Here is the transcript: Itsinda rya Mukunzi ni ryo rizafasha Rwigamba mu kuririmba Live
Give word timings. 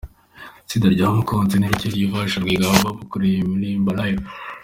Itsinda 0.63 0.87
rya 0.95 1.07
Mukunzi 1.15 1.55
ni 1.57 1.69
ryo 1.75 1.87
rizafasha 1.93 2.37
Rwigamba 2.43 2.87
mu 2.97 3.03
kuririmba 3.11 3.97
Live 3.99 4.25